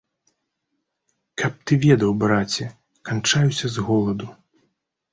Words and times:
Каб 1.43 1.53
ты 1.65 1.71
ведаў, 1.85 2.11
браце, 2.25 2.65
канчаюся 3.11 3.67
з 3.77 3.89
голаду. 3.91 4.27